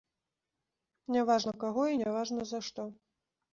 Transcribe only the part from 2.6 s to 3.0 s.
што.